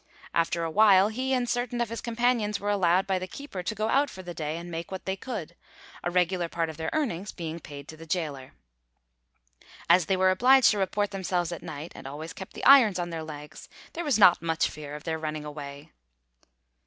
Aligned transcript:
After 0.33 0.63
a 0.63 0.71
while, 0.71 1.09
he 1.09 1.31
and 1.31 1.47
certain 1.47 1.79
of 1.79 1.89
his 1.89 2.01
companions 2.01 2.59
were 2.59 2.71
allowed 2.71 3.05
by 3.05 3.19
the 3.19 3.27
keeper 3.27 3.61
to 3.61 3.75
go 3.75 3.87
out 3.87 4.09
for 4.09 4.23
the 4.23 4.33
day 4.33 4.57
and 4.57 4.71
make 4.71 4.91
what 4.91 5.05
they 5.05 5.15
could, 5.15 5.55
a 6.03 6.09
regular 6.09 6.49
part 6.49 6.71
of 6.71 6.77
their 6.77 6.89
earnings 6.91 7.31
being 7.31 7.59
paid 7.59 7.87
to 7.87 7.95
the 7.95 8.07
gaoler. 8.07 8.53
As 9.87 10.07
they 10.07 10.17
were 10.17 10.31
obliged 10.31 10.71
to 10.71 10.79
report 10.79 11.11
themselves 11.11 11.51
at 11.51 11.61
night 11.61 11.91
and 11.93 12.07
always 12.07 12.33
kept 12.33 12.53
the 12.53 12.65
irons 12.65 12.97
on 12.97 13.11
their 13.11 13.23
legs, 13.23 13.69
there 13.93 14.03
was 14.03 14.17
not 14.17 14.41
much 14.41 14.69
fear 14.69 14.95
of 14.95 15.03
their 15.03 15.19
running 15.19 15.45
away. 15.45 15.91